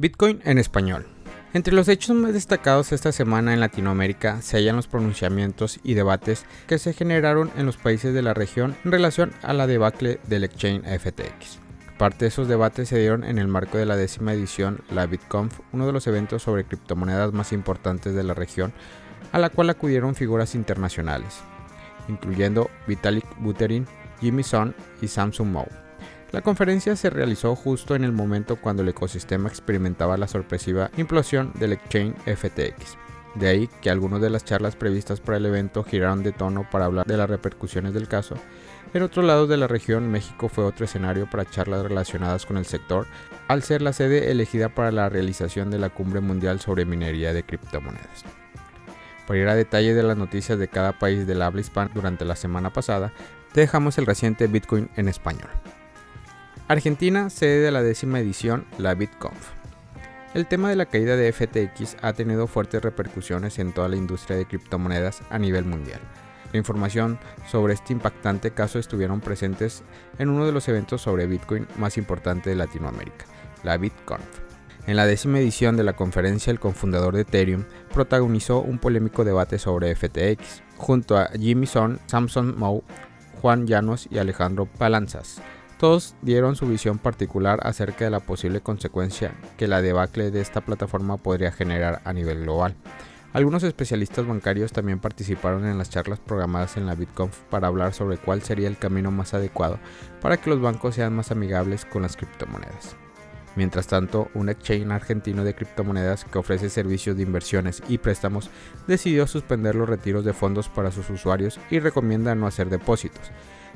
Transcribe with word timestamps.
Bitcoin 0.00 0.40
en 0.44 0.58
español. 0.58 1.08
Entre 1.54 1.74
los 1.74 1.88
hechos 1.88 2.14
más 2.14 2.32
destacados 2.32 2.92
esta 2.92 3.10
semana 3.10 3.52
en 3.52 3.58
Latinoamérica 3.58 4.40
se 4.42 4.56
hallan 4.56 4.76
los 4.76 4.86
pronunciamientos 4.86 5.80
y 5.82 5.94
debates 5.94 6.46
que 6.68 6.78
se 6.78 6.92
generaron 6.92 7.50
en 7.56 7.66
los 7.66 7.78
países 7.78 8.14
de 8.14 8.22
la 8.22 8.32
región 8.32 8.76
en 8.84 8.92
relación 8.92 9.32
a 9.42 9.52
la 9.54 9.66
debacle 9.66 10.20
del 10.28 10.44
exchange 10.44 10.84
FTX. 11.00 11.58
Parte 11.98 12.26
de 12.26 12.28
esos 12.28 12.46
debates 12.46 12.90
se 12.90 12.98
dieron 13.00 13.24
en 13.24 13.38
el 13.38 13.48
marco 13.48 13.76
de 13.76 13.86
la 13.86 13.96
décima 13.96 14.32
edición, 14.32 14.82
la 14.88 15.06
BitConf, 15.06 15.58
uno 15.72 15.84
de 15.84 15.92
los 15.92 16.06
eventos 16.06 16.44
sobre 16.44 16.62
criptomonedas 16.62 17.32
más 17.32 17.52
importantes 17.52 18.14
de 18.14 18.22
la 18.22 18.34
región, 18.34 18.72
a 19.32 19.40
la 19.40 19.50
cual 19.50 19.68
acudieron 19.68 20.14
figuras 20.14 20.54
internacionales, 20.54 21.40
incluyendo 22.06 22.70
Vitalik 22.86 23.26
Buterin, 23.40 23.84
Jimmy 24.20 24.44
Son 24.44 24.76
y 25.02 25.08
Samsung 25.08 25.48
Mo. 25.48 25.87
La 26.30 26.42
conferencia 26.42 26.94
se 26.94 27.08
realizó 27.08 27.56
justo 27.56 27.94
en 27.94 28.04
el 28.04 28.12
momento 28.12 28.56
cuando 28.56 28.82
el 28.82 28.88
ecosistema 28.90 29.48
experimentaba 29.48 30.18
la 30.18 30.28
sorpresiva 30.28 30.90
implosión 30.98 31.52
del 31.54 31.72
exchange 31.72 32.16
FTX. 32.26 32.98
De 33.34 33.48
ahí 33.48 33.70
que 33.80 33.88
algunas 33.88 34.20
de 34.20 34.28
las 34.28 34.44
charlas 34.44 34.76
previstas 34.76 35.20
para 35.20 35.38
el 35.38 35.46
evento 35.46 35.84
giraron 35.84 36.22
de 36.22 36.32
tono 36.32 36.68
para 36.70 36.84
hablar 36.84 37.06
de 37.06 37.16
las 37.16 37.30
repercusiones 37.30 37.94
del 37.94 38.08
caso. 38.08 38.34
En 38.92 39.02
otro 39.02 39.22
lado 39.22 39.46
de 39.46 39.56
la 39.56 39.68
región, 39.68 40.10
México 40.10 40.50
fue 40.50 40.64
otro 40.64 40.84
escenario 40.84 41.28
para 41.30 41.48
charlas 41.48 41.82
relacionadas 41.82 42.44
con 42.44 42.58
el 42.58 42.66
sector, 42.66 43.06
al 43.46 43.62
ser 43.62 43.80
la 43.80 43.94
sede 43.94 44.30
elegida 44.30 44.68
para 44.68 44.92
la 44.92 45.08
realización 45.08 45.70
de 45.70 45.78
la 45.78 45.88
Cumbre 45.88 46.20
Mundial 46.20 46.60
sobre 46.60 46.84
Minería 46.84 47.32
de 47.32 47.42
Criptomonedas. 47.42 48.24
Para 49.26 49.38
ir 49.38 49.48
a 49.48 49.54
detalle 49.54 49.94
de 49.94 50.02
las 50.02 50.16
noticias 50.16 50.58
de 50.58 50.68
cada 50.68 50.92
país 50.98 51.26
del 51.26 51.40
habla 51.40 51.62
hispana 51.62 51.90
durante 51.94 52.26
la 52.26 52.36
semana 52.36 52.70
pasada, 52.70 53.12
dejamos 53.54 53.96
el 53.96 54.06
reciente 54.06 54.46
Bitcoin 54.46 54.90
en 54.96 55.08
español. 55.08 55.48
Argentina, 56.68 57.30
sede 57.30 57.60
de 57.60 57.70
la 57.70 57.82
décima 57.82 58.20
edición, 58.20 58.66
la 58.76 58.94
BitConf. 58.94 59.52
El 60.34 60.46
tema 60.46 60.68
de 60.68 60.76
la 60.76 60.84
caída 60.84 61.16
de 61.16 61.32
FTX 61.32 61.96
ha 62.02 62.12
tenido 62.12 62.46
fuertes 62.46 62.82
repercusiones 62.82 63.58
en 63.58 63.72
toda 63.72 63.88
la 63.88 63.96
industria 63.96 64.36
de 64.36 64.44
criptomonedas 64.44 65.22
a 65.30 65.38
nivel 65.38 65.64
mundial. 65.64 66.00
La 66.52 66.58
información 66.58 67.18
sobre 67.50 67.72
este 67.72 67.94
impactante 67.94 68.50
caso 68.50 68.78
estuvieron 68.78 69.22
presentes 69.22 69.82
en 70.18 70.28
uno 70.28 70.44
de 70.44 70.52
los 70.52 70.68
eventos 70.68 71.00
sobre 71.00 71.26
Bitcoin 71.26 71.66
más 71.78 71.96
importante 71.96 72.50
de 72.50 72.56
Latinoamérica, 72.56 73.24
la 73.64 73.78
BitConf. 73.78 74.20
En 74.86 74.96
la 74.96 75.06
décima 75.06 75.38
edición 75.38 75.74
de 75.78 75.84
la 75.84 75.96
conferencia, 75.96 76.50
el 76.50 76.60
cofundador 76.60 77.14
de 77.14 77.22
Ethereum 77.22 77.64
protagonizó 77.94 78.60
un 78.60 78.78
polémico 78.78 79.24
debate 79.24 79.58
sobre 79.58 79.94
FTX, 79.94 80.62
junto 80.76 81.16
a 81.16 81.28
Jimmy 81.28 81.66
Son, 81.66 81.98
Samson 82.04 82.58
Moe, 82.58 82.82
Juan 83.40 83.66
Llanos 83.66 84.06
y 84.10 84.18
Alejandro 84.18 84.66
Palanzas. 84.66 85.40
Todos 85.78 86.16
dieron 86.22 86.56
su 86.56 86.66
visión 86.66 86.98
particular 86.98 87.60
acerca 87.62 88.04
de 88.04 88.10
la 88.10 88.18
posible 88.18 88.60
consecuencia 88.60 89.34
que 89.56 89.68
la 89.68 89.80
debacle 89.80 90.32
de 90.32 90.40
esta 90.40 90.60
plataforma 90.60 91.18
podría 91.18 91.52
generar 91.52 92.02
a 92.04 92.12
nivel 92.12 92.42
global. 92.42 92.74
Algunos 93.32 93.62
especialistas 93.62 94.26
bancarios 94.26 94.72
también 94.72 94.98
participaron 94.98 95.66
en 95.66 95.78
las 95.78 95.90
charlas 95.90 96.18
programadas 96.18 96.76
en 96.76 96.86
la 96.86 96.96
BitConf 96.96 97.38
para 97.50 97.68
hablar 97.68 97.94
sobre 97.94 98.16
cuál 98.16 98.42
sería 98.42 98.66
el 98.66 98.78
camino 98.78 99.12
más 99.12 99.34
adecuado 99.34 99.78
para 100.20 100.38
que 100.38 100.50
los 100.50 100.60
bancos 100.60 100.96
sean 100.96 101.14
más 101.14 101.30
amigables 101.30 101.84
con 101.84 102.02
las 102.02 102.16
criptomonedas. 102.16 102.96
Mientras 103.58 103.88
tanto, 103.88 104.30
un 104.34 104.48
exchange 104.50 104.88
argentino 104.88 105.42
de 105.42 105.52
criptomonedas 105.52 106.24
que 106.24 106.38
ofrece 106.38 106.70
servicios 106.70 107.16
de 107.16 107.24
inversiones 107.24 107.82
y 107.88 107.98
préstamos 107.98 108.50
decidió 108.86 109.26
suspender 109.26 109.74
los 109.74 109.88
retiros 109.88 110.24
de 110.24 110.32
fondos 110.32 110.68
para 110.68 110.92
sus 110.92 111.10
usuarios 111.10 111.58
y 111.68 111.80
recomienda 111.80 112.36
no 112.36 112.46
hacer 112.46 112.70
depósitos. 112.70 113.32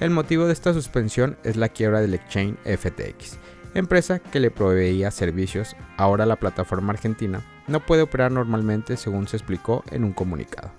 El 0.00 0.08
motivo 0.08 0.46
de 0.46 0.54
esta 0.54 0.72
suspensión 0.72 1.36
es 1.44 1.56
la 1.56 1.68
quiebra 1.68 2.00
del 2.00 2.14
exchange 2.14 2.56
FTX, 2.64 3.36
empresa 3.74 4.18
que 4.18 4.40
le 4.40 4.50
proveía 4.50 5.10
servicios. 5.10 5.76
Ahora 5.98 6.24
la 6.24 6.36
plataforma 6.36 6.94
argentina 6.94 7.42
no 7.68 7.84
puede 7.84 8.00
operar 8.00 8.32
normalmente 8.32 8.96
según 8.96 9.28
se 9.28 9.36
explicó 9.36 9.84
en 9.90 10.04
un 10.04 10.14
comunicado. 10.14 10.70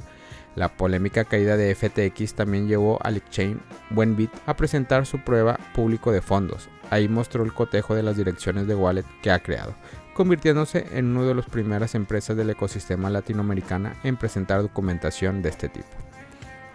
La 0.56 0.70
polémica 0.70 1.24
caída 1.24 1.56
de 1.58 1.74
FTX 1.76 2.34
también 2.34 2.68
llevó 2.68 2.98
al 3.04 3.18
exchange 3.18 3.60
Buenbit 3.92 4.32
a 4.46 4.56
presentar 4.56 5.06
su 5.06 5.20
prueba 5.20 5.60
público 5.76 6.12
de 6.12 6.22
fondos. 6.22 6.70
Ahí 6.90 7.08
mostró 7.08 7.44
el 7.44 7.54
cotejo 7.54 7.94
de 7.96 8.04
las 8.04 8.18
direcciones 8.18 8.66
de 8.66 8.76
wallet 8.76 9.06
que 9.22 9.30
ha 9.30 9.40
creado, 9.40 9.76
convirtiéndose 10.14 10.88
en 10.94 11.16
una 11.16 11.28
de 11.28 11.36
las 11.36 11.46
primeras 11.46 11.94
empresas 11.96 12.36
del 12.36 12.50
ecosistema 12.50 13.10
latinoamericana 13.10 13.96
en 14.04 14.18
presentar 14.18 14.62
documentación 14.62 15.42
de 15.42 15.50
este 15.50 15.70
tipo. 15.70 15.88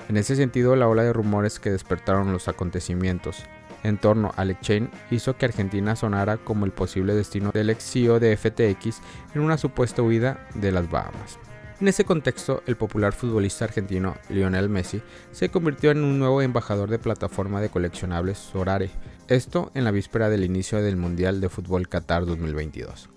En 0.08 0.16
ese 0.16 0.36
sentido, 0.36 0.76
la 0.76 0.88
ola 0.88 1.02
de 1.02 1.12
rumores 1.12 1.58
que 1.58 1.70
despertaron 1.70 2.32
los 2.32 2.48
acontecimientos 2.48 3.44
en 3.82 3.98
torno 3.98 4.32
al 4.36 4.50
exchange 4.50 4.90
hizo 5.10 5.36
que 5.36 5.46
Argentina 5.46 5.96
sonara 5.96 6.36
como 6.36 6.66
el 6.66 6.72
posible 6.72 7.14
destino 7.14 7.50
del 7.52 7.70
ex 7.70 7.84
CEO 7.84 8.20
de 8.20 8.36
FTX 8.36 9.00
en 9.34 9.40
una 9.40 9.58
supuesta 9.58 10.02
huida 10.02 10.46
de 10.54 10.72
las 10.72 10.90
Bahamas. 10.90 11.38
En 11.80 11.88
ese 11.88 12.04
contexto, 12.04 12.62
el 12.66 12.76
popular 12.76 13.12
futbolista 13.12 13.64
argentino 13.64 14.16
Lionel 14.28 14.68
Messi 14.68 15.02
se 15.32 15.48
convirtió 15.48 15.90
en 15.90 16.04
un 16.04 16.18
nuevo 16.18 16.40
embajador 16.42 16.88
de 16.88 16.98
plataforma 16.98 17.60
de 17.60 17.70
coleccionables 17.70 18.38
Sorare, 18.38 18.90
esto 19.28 19.72
en 19.74 19.84
la 19.84 19.90
víspera 19.90 20.28
del 20.28 20.44
inicio 20.44 20.80
del 20.80 20.96
Mundial 20.96 21.40
de 21.40 21.48
Fútbol 21.48 21.88
Qatar 21.88 22.24
2022. 22.24 23.08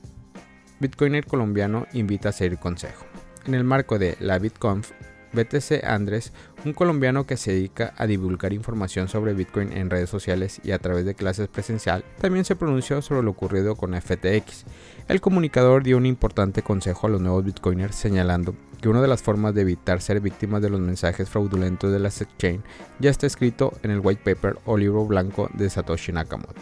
Bitcoiner 0.80 1.26
colombiano 1.26 1.86
invita 1.94 2.30
a 2.30 2.32
seguir 2.32 2.58
consejo. 2.58 3.06
En 3.46 3.54
el 3.54 3.64
marco 3.64 4.00
de 4.00 4.18
la 4.20 4.40
BitConf, 4.40 4.92
BTC 5.36 5.84
Andrés, 5.84 6.34
un 6.66 6.74
colombiano 6.74 7.28
que 7.28 7.38
se 7.38 7.52
dedica 7.52 7.94
a 7.98 8.08
divulgar 8.08 8.54
información 8.54 9.08
sobre 9.08 9.34
Bitcoin 9.34 9.72
en 9.72 9.90
redes 9.90 10.10
sociales 10.10 10.60
y 10.64 10.72
a 10.72 10.80
través 10.80 11.06
de 11.06 11.14
clases 11.14 11.48
presencial, 11.48 12.04
también 12.20 12.46
se 12.46 12.56
pronunció 12.56 13.02
sobre 13.02 13.22
lo 13.22 13.32
ocurrido 13.32 13.76
con 13.76 13.94
FTX. 13.94 14.66
El 15.08 15.22
comunicador 15.22 15.84
dio 15.84 15.98
un 15.98 16.06
importante 16.06 16.64
consejo 16.64 17.08
a 17.08 17.10
los 17.12 17.22
nuevos 17.22 17.46
Bitcoiners 17.46 17.96
señalando 17.96 18.56
que 18.82 18.90
una 18.90 19.02
de 19.02 19.08
las 19.08 19.22
formas 19.22 19.54
de 19.54 19.62
evitar 19.62 20.02
ser 20.02 20.22
víctimas 20.22 20.62
de 20.62 20.70
los 20.70 20.80
mensajes 20.80 21.30
fraudulentos 21.30 21.92
de 21.92 22.00
la 22.00 22.08
exchange 22.08 22.62
ya 23.00 23.10
está 23.10 23.28
escrito 23.28 23.74
en 23.84 23.92
el 23.92 24.00
white 24.00 24.22
paper 24.24 24.58
o 24.66 24.78
libro 24.78 25.06
blanco 25.06 25.50
de 25.54 25.70
Satoshi 25.70 26.12
Nakamoto. 26.12 26.62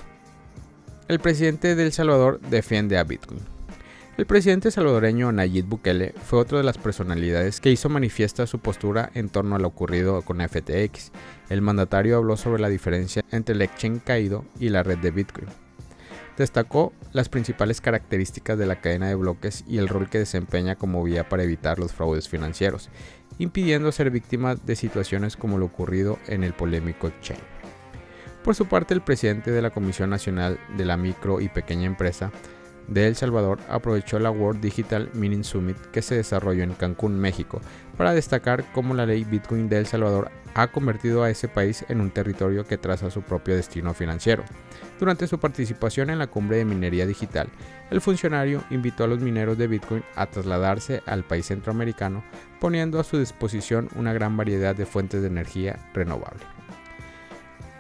El 1.08 1.20
presidente 1.20 1.76
de 1.76 1.84
El 1.84 1.92
Salvador 1.92 2.40
defiende 2.42 2.98
a 2.98 3.04
Bitcoin. 3.04 3.53
El 4.16 4.28
presidente 4.28 4.70
salvadoreño 4.70 5.32
Nayib 5.32 5.66
Bukele 5.66 6.14
fue 6.24 6.38
otra 6.38 6.60
de 6.60 6.64
las 6.64 6.78
personalidades 6.78 7.60
que 7.60 7.72
hizo 7.72 7.90
manifiesta 7.90 8.46
su 8.46 8.60
postura 8.60 9.10
en 9.16 9.28
torno 9.28 9.56
a 9.56 9.60
lo 9.60 9.68
ocurrido 9.68 10.22
con 10.22 10.40
FTX. 10.40 11.12
El 11.50 11.64
mandatario 11.64 12.18
habló 12.18 12.38
sobre 12.38 12.62
la 12.62 12.70
diferencia 12.70 13.26
entre 13.32 13.56
el 13.56 13.64
exchange 13.64 14.04
caído 14.04 14.46
y 14.60 14.70
la 14.70 14.84
red 14.84 15.00
de 15.00 15.10
Bitcoin. 15.10 15.48
Destacó 16.38 16.94
las 17.12 17.28
principales 17.28 17.82
características 17.82 18.56
de 18.60 18.68
la 18.68 18.82
cadena 18.82 19.08
de 19.08 19.16
bloques 19.16 19.64
y 19.68 19.80
el 19.80 19.88
rol 19.88 20.08
que 20.08 20.20
desempeña 20.20 20.76
como 20.76 21.04
vía 21.04 21.28
para 21.28 21.44
evitar 21.44 21.80
los 21.80 21.92
fraudes 21.92 22.30
financieros, 22.30 22.92
impidiendo 23.40 23.92
ser 23.92 24.12
víctima 24.12 24.54
de 24.54 24.76
situaciones 24.76 25.36
como 25.36 25.58
lo 25.58 25.66
ocurrido 25.66 26.20
en 26.28 26.44
el 26.44 26.54
polémico 26.54 27.08
exchange. 27.08 27.42
Por 28.44 28.54
su 28.54 28.68
parte, 28.68 28.94
el 28.94 29.02
presidente 29.02 29.50
de 29.50 29.62
la 29.64 29.72
Comisión 29.72 30.12
Nacional 30.12 30.60
de 30.78 30.86
la 30.86 30.98
Micro 30.98 31.42
y 31.42 31.50
Pequeña 31.50 31.86
Empresa, 31.88 32.32
de 32.88 33.08
El 33.08 33.16
Salvador 33.16 33.60
aprovechó 33.70 34.20
la 34.20 34.32
World 34.32 34.62
Digital 34.62 35.10
Mining 35.14 35.44
Summit 35.44 35.78
que 35.92 36.02
se 36.02 36.16
desarrolló 36.16 36.64
en 36.64 36.74
Cancún, 36.74 37.20
México, 37.20 37.62
para 37.98 38.14
destacar 38.14 38.66
cómo 38.74 38.94
la 38.94 39.06
ley 39.06 39.24
Bitcoin 39.24 39.70
de 39.70 39.78
El 39.78 39.88
Salvador 39.88 40.32
ha 40.56 40.68
convertido 40.68 41.24
a 41.24 41.30
ese 41.30 41.48
país 41.48 41.86
en 41.90 42.02
un 42.02 42.12
territorio 42.12 42.66
que 42.66 42.78
traza 42.78 43.10
su 43.10 43.22
propio 43.22 43.56
destino 43.56 43.94
financiero. 43.94 44.44
Durante 45.00 45.28
su 45.28 45.40
participación 45.40 46.10
en 46.10 46.20
la 46.20 46.28
cumbre 46.28 46.58
de 46.58 46.66
minería 46.66 47.06
digital, 47.06 47.50
el 47.90 48.02
funcionario 48.02 48.64
invitó 48.70 49.04
a 49.04 49.08
los 49.08 49.20
mineros 49.20 49.58
de 49.58 49.68
Bitcoin 49.68 50.04
a 50.16 50.28
trasladarse 50.28 51.02
al 51.06 51.24
país 51.24 51.48
centroamericano, 51.48 52.24
poniendo 52.60 53.00
a 53.00 53.04
su 53.04 53.18
disposición 53.18 53.90
una 53.96 54.14
gran 54.14 54.38
variedad 54.38 54.76
de 54.76 54.86
fuentes 54.86 55.22
de 55.22 55.28
energía 55.28 55.80
renovable. 55.94 56.44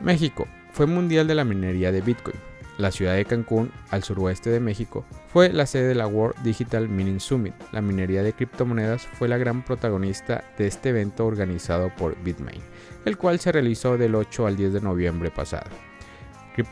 México 0.01 0.47
fue 0.71 0.87
mundial 0.87 1.27
de 1.27 1.35
la 1.35 1.45
minería 1.45 1.91
de 1.91 2.01
Bitcoin 2.01 2.35
la 2.77 2.91
ciudad 2.91 3.15
de 3.15 3.25
Cancún, 3.25 3.71
al 3.91 4.03
suroeste 4.03 4.49
de 4.49 4.59
México, 4.59 5.05
fue 5.27 5.51
la 5.53 5.65
sede 5.65 5.89
de 5.89 5.95
la 5.95 6.07
World 6.07 6.41
Digital 6.43 6.89
Mining 6.89 7.19
Summit. 7.19 7.53
La 7.71 7.81
minería 7.81 8.23
de 8.23 8.33
criptomonedas 8.33 9.07
fue 9.13 9.27
la 9.27 9.37
gran 9.37 9.63
protagonista 9.63 10.43
de 10.57 10.67
este 10.67 10.89
evento 10.89 11.25
organizado 11.25 11.91
por 11.95 12.21
Bitmain, 12.23 12.61
el 13.05 13.17
cual 13.17 13.39
se 13.39 13.51
realizó 13.51 13.97
del 13.97 14.15
8 14.15 14.47
al 14.47 14.57
10 14.57 14.73
de 14.73 14.81
noviembre 14.81 15.31
pasado. 15.31 15.69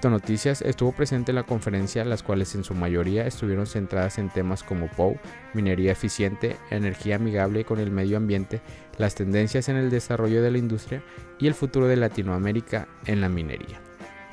Noticias 0.04 0.62
estuvo 0.62 0.92
presente 0.92 1.32
en 1.32 1.36
la 1.36 1.44
conferencia, 1.44 2.06
las 2.06 2.22
cuales 2.22 2.54
en 2.54 2.64
su 2.64 2.76
mayoría 2.76 3.26
estuvieron 3.26 3.66
centradas 3.66 4.20
en 4.20 4.30
temas 4.30 4.64
como 4.64 4.88
POW, 4.88 5.18
minería 5.54 5.92
eficiente, 5.92 6.56
energía 6.70 7.16
amigable 7.16 7.66
con 7.66 7.80
el 7.80 7.90
medio 7.90 8.18
ambiente, 8.18 8.62
las 8.98 9.16
tendencias 9.16 9.70
en 9.70 9.78
el 9.78 9.90
desarrollo 9.90 10.44
de 10.44 10.52
la 10.52 10.60
industria 10.60 11.02
y 11.40 11.48
el 11.48 11.56
futuro 11.56 11.88
de 11.88 11.96
Latinoamérica 11.96 12.88
en 13.06 13.22
la 13.22 13.30
minería. 13.30 13.82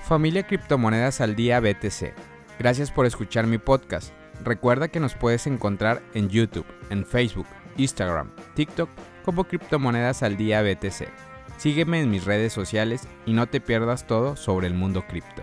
Familia 0.09 0.47
Criptomonedas 0.47 1.21
al 1.21 1.37
Día 1.37 1.61
BTC. 1.61 2.15
Gracias 2.59 2.91
por 2.91 3.05
escuchar 3.05 3.47
mi 3.47 3.59
podcast. 3.59 4.15
Recuerda 4.43 4.89
que 4.89 5.01
nos 5.01 5.15
puedes 5.15 5.47
encontrar 5.47 6.01
en 6.15 6.31
YouTube, 6.31 6.65
en 6.89 7.05
Facebook, 7.05 7.47
Instagram, 7.77 8.31
TikTok 8.55 8.89
como 9.23 9.45
Criptomonedas 9.45 10.23
al 10.23 10.39
Día 10.39 10.63
BTC. 10.63 11.09
Sígueme 11.59 12.01
en 12.01 12.11
mis 12.11 12.25
redes 12.25 12.55
sociales 12.55 13.07
y 13.27 13.35
no 13.35 13.49
te 13.49 13.61
pierdas 13.61 14.07
todo 14.07 14.35
sobre 14.35 14.67
el 14.67 14.73
mundo 14.73 15.05
cripto. 15.07 15.43